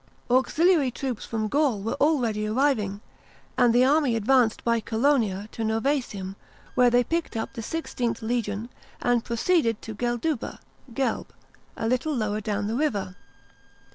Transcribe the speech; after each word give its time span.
Auxiliary 0.31 0.89
troops 0.89 1.25
from 1.25 1.47
Gaul 1.47 1.79
were 1.83 1.93
already 2.01 2.47
arriving, 2.47 3.01
and 3.55 3.71
the 3.71 3.85
army 3.85 4.15
advanced 4.15 4.63
by 4.63 4.79
Colonia 4.79 5.47
to 5.51 5.61
Novassium, 5.63 6.35
where 6.73 6.89
they 6.89 7.03
picked 7.03 7.37
up 7.37 7.53
the 7.53 7.61
XVIth 7.61 8.23
legion, 8.23 8.69
and 8.99 9.23
proceeded 9.23 9.79
to 9.83 9.93
Gelduba 9.93 10.57
(Gelb), 10.91 11.27
a 11.77 11.87
little 11.87 12.15
lower 12.15 12.41
down 12.41 12.65
the 12.65 12.73
river. 12.75 13.15